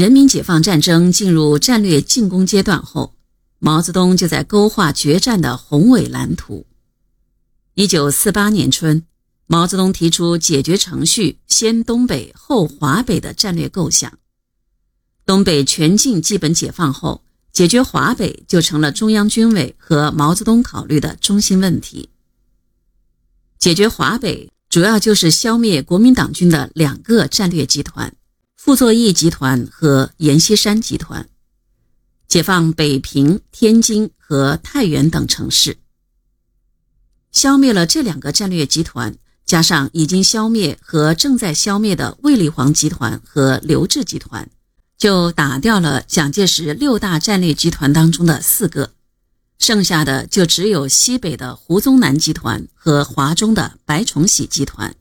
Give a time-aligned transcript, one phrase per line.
[0.00, 3.14] 人民解放战争进入战略进攻阶段后，
[3.58, 6.64] 毛泽东就在勾画决战的宏伟蓝图。
[7.74, 9.02] 一九四八年春，
[9.46, 14.10] 毛泽东提出解决程序先东北后华北的战略构想。
[15.26, 17.22] 东北全境基本解放后，
[17.52, 22.08] 解决华北就成了中央军委和毛泽东考虑的中心问题。
[23.58, 28.10] 解决华北，主要就是消灭国民党军的两个战略集团——
[28.62, 31.30] 傅作义集团和阎锡山集团，
[32.28, 35.78] 解放北平、天津和太原等城市。
[37.32, 44.50] 消灭了这两个战略集团，加上已经消灭和正在消灭的卫立煌集团和刘志集团。
[44.98, 48.92] 就打掉了蒋介石六大战略集团当中的四个，
[49.58, 54.94] 剩下的就只有西北的胡宗南集团和华中的白崇禧集团，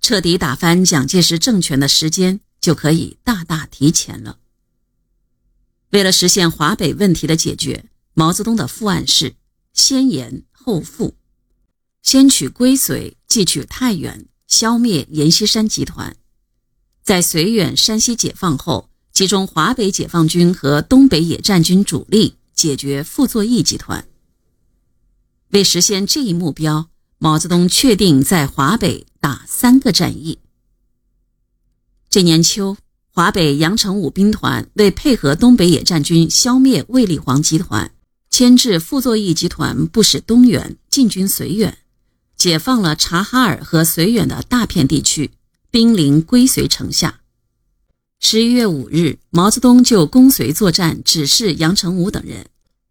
[0.00, 4.38] 彻底打翻蒋介石政权的时间就可以大大提前了。
[5.90, 9.34] 为了实现华北问题的解决，毛泽东的复案是
[9.72, 11.14] 先严后富，
[12.02, 16.16] 先取归绥，继取太原，消灭阎锡山集团，
[17.02, 18.88] 在绥远、山西解放后。
[19.12, 24.06] 集中华北解放军和东北野战军主力，解决傅作义集团。
[25.50, 30.38] 为实现这一目标，毛泽东确定在华北打三个战役。
[32.10, 32.76] 这年秋，
[33.14, 37.92] 华北杨成武兵团为配合东北野战军消灭卫立煌集团，
[38.28, 41.78] 牵制傅作义集团不使东援，进军绥远，
[42.36, 45.30] 解放了察哈尔和绥远的大片地区，
[45.70, 47.20] 兵临归绥城下。
[48.18, 52.46] 十一月五日，毛泽东就攻绥作战指示杨成武等人，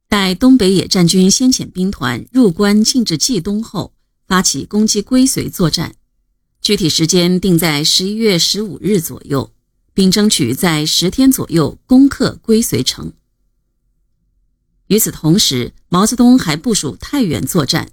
[0.08, 3.92] 待东北野战军先遣兵团入关进至冀东后，
[4.25, 5.95] 发起攻击归绥作战，
[6.61, 9.52] 具体时间定在十一月十五日左右，
[9.93, 13.13] 并争取在十天左右攻克归绥城。
[14.88, 17.89] 与此同时，毛泽东还部署太原作战，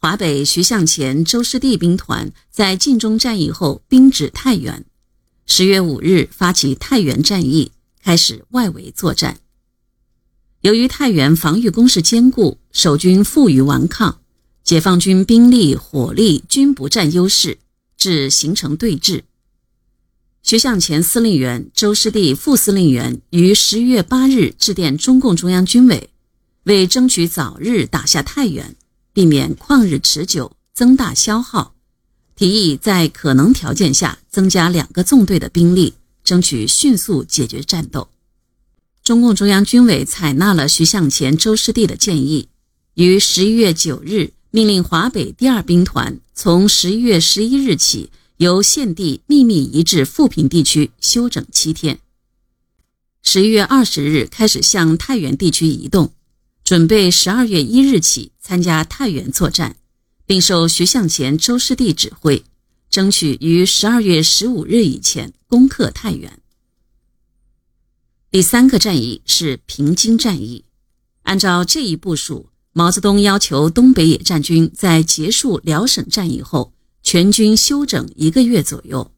[0.00, 4.84] 华北徐向前、周士第兵团在晋中战役后兵至太原。
[5.46, 7.72] 十月五日，发起太原战役，
[8.02, 9.38] 开始外围作战。
[10.60, 14.20] 由于太原防御工事坚固，守军负隅顽抗，
[14.62, 17.58] 解放军兵力、火力均不占优势，
[18.02, 19.22] 至形成对峙。
[20.42, 26.10] 徐向前司令员、周师弟副司令员于十一月八日致电中共中央军委，
[26.64, 28.74] 为争取早日打下太原，
[29.12, 31.76] 避免旷日持久，增大消耗。
[32.34, 38.08] 提议在可能条件下增加两个纵队的兵力，争取迅速解决战斗。
[39.04, 42.48] 中共中央军委采纳了徐向前、周师弟的建议，
[42.94, 52.00] 于十一月九日命令华北第二兵团从十一月十一日起由现地秘密移至富平地区休整七天。
[53.22, 56.12] 十一月二十日开始向太原地区移动，
[56.62, 59.76] 准备十二月一日起参加太原作战。
[60.24, 62.44] 并受徐向前、周师弟指挥，
[62.88, 66.40] 争取于十二月十五日以前攻克太原。
[68.30, 70.64] 第三个战役是平津战役。
[71.24, 76.72] 按照这一部署，毛泽东要求东北野战军在结束辽沈战役后，
[77.02, 79.10] 全军休整一个月左右，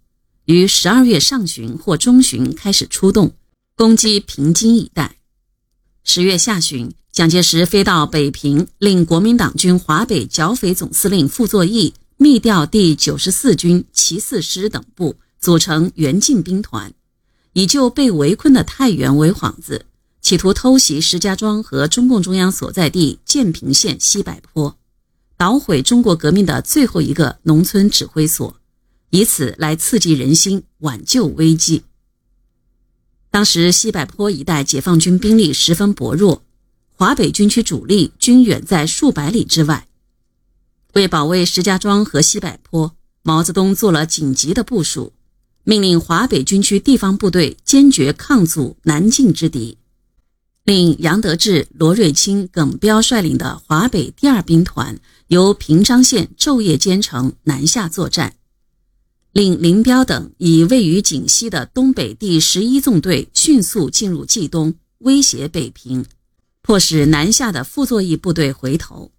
[0.45, 3.33] 于十二月上旬或中旬开始出动，
[3.77, 5.17] 攻击平津一带。
[6.03, 6.93] 十月下旬。
[7.15, 16.93] 蒋介石飞到北平，令国民党军华北剿匪总司令傅作义密调第九十四军骑四师等部，组成援晋兵团，
[17.53, 19.87] 以救被围困的太原为幌子，
[20.25, 24.79] 企图偷袭石家庄和中共中央所在地建平县西柏坡，
[25.37, 28.57] 捣毁中国革命的最后一个农村指挥所，
[29.11, 31.83] 以此来刺激人心，挽救危机。
[33.31, 36.43] 当时西柏坡一带解放军兵力十分薄弱。
[36.97, 39.89] 华北军区主力均远在数百里之外，
[40.95, 45.13] 为保卫石家庄和西柏坡，毛泽东做了紧急的部署，
[45.65, 49.77] 命令华北军区地方部队坚决抗阻南进之敌，
[50.65, 58.37] 令杨得志、罗瑞卿、耿彪率领的华北第二兵团由平章县昼夜兼程南下作战，
[59.33, 66.07] 令林彪等以位于锦西的东北第十一纵队迅速进入冀东，威胁北平。
[66.63, 69.13] 迫使南下的傅作义部队回头。